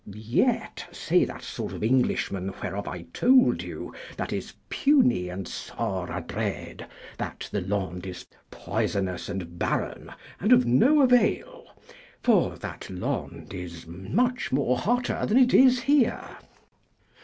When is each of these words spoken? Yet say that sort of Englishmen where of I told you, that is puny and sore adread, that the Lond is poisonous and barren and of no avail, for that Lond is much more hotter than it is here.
Yet 0.11 0.87
say 0.91 1.25
that 1.25 1.43
sort 1.43 1.73
of 1.73 1.83
Englishmen 1.83 2.47
where 2.53 2.75
of 2.75 2.87
I 2.87 3.03
told 3.13 3.61
you, 3.61 3.93
that 4.17 4.33
is 4.33 4.55
puny 4.67 5.29
and 5.29 5.47
sore 5.47 6.07
adread, 6.11 6.87
that 7.19 7.47
the 7.51 7.61
Lond 7.61 8.07
is 8.07 8.25
poisonous 8.49 9.29
and 9.29 9.59
barren 9.59 10.11
and 10.39 10.51
of 10.53 10.65
no 10.65 11.03
avail, 11.03 11.67
for 12.23 12.55
that 12.57 12.89
Lond 12.89 13.53
is 13.53 13.85
much 13.85 14.51
more 14.51 14.75
hotter 14.79 15.23
than 15.27 15.37
it 15.37 15.53
is 15.53 15.81
here. 15.81 16.27